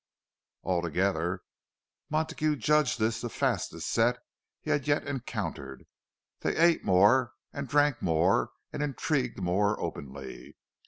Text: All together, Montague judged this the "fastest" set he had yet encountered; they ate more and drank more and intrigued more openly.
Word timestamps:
All 0.63 0.81
together, 0.81 1.43
Montague 2.09 2.55
judged 2.55 2.97
this 2.97 3.21
the 3.21 3.29
"fastest" 3.29 3.87
set 3.87 4.17
he 4.59 4.71
had 4.71 4.87
yet 4.87 5.05
encountered; 5.05 5.85
they 6.39 6.55
ate 6.57 6.83
more 6.83 7.33
and 7.53 7.67
drank 7.67 8.01
more 8.01 8.49
and 8.73 8.81
intrigued 8.81 9.39
more 9.39 9.79
openly. 9.79 10.55